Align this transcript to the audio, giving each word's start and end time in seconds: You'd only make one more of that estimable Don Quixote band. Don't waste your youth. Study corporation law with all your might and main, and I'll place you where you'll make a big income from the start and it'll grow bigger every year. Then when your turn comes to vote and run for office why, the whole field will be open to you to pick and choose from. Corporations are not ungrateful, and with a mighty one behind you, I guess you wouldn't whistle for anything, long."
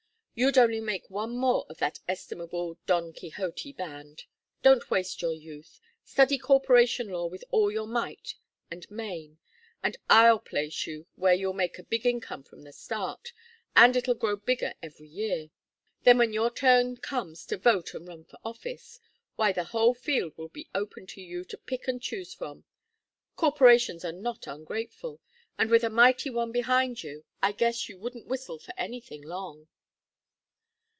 You'd 0.33 0.57
only 0.57 0.79
make 0.79 1.09
one 1.09 1.35
more 1.35 1.67
of 1.69 1.77
that 1.79 1.99
estimable 2.07 2.79
Don 2.87 3.11
Quixote 3.13 3.73
band. 3.73 4.23
Don't 4.63 4.89
waste 4.89 5.21
your 5.21 5.33
youth. 5.33 5.79
Study 6.05 6.37
corporation 6.39 7.09
law 7.09 7.27
with 7.27 7.43
all 7.51 7.69
your 7.69 7.85
might 7.85 8.35
and 8.71 8.89
main, 8.89 9.37
and 9.83 9.97
I'll 10.09 10.39
place 10.39 10.87
you 10.87 11.05
where 11.15 11.33
you'll 11.33 11.53
make 11.53 11.77
a 11.77 11.83
big 11.83 12.05
income 12.07 12.43
from 12.43 12.61
the 12.63 12.71
start 12.73 13.33
and 13.75 13.95
it'll 13.95 14.15
grow 14.15 14.35
bigger 14.37 14.73
every 14.81 15.09
year. 15.09 15.51
Then 16.03 16.17
when 16.17 16.33
your 16.33 16.49
turn 16.49 16.97
comes 16.97 17.45
to 17.47 17.57
vote 17.57 17.93
and 17.93 18.07
run 18.07 18.23
for 18.23 18.39
office 18.43 18.99
why, 19.35 19.51
the 19.51 19.65
whole 19.65 19.93
field 19.93 20.37
will 20.37 20.49
be 20.49 20.69
open 20.73 21.05
to 21.07 21.21
you 21.21 21.43
to 21.43 21.57
pick 21.57 21.87
and 21.89 22.01
choose 22.01 22.33
from. 22.33 22.63
Corporations 23.35 24.03
are 24.05 24.11
not 24.13 24.47
ungrateful, 24.47 25.19
and 25.59 25.69
with 25.69 25.83
a 25.83 25.89
mighty 25.89 26.29
one 26.31 26.51
behind 26.53 27.03
you, 27.03 27.25
I 27.43 27.51
guess 27.51 27.89
you 27.89 27.99
wouldn't 27.99 28.27
whistle 28.27 28.57
for 28.57 28.73
anything, 28.77 29.21
long." 29.23 29.67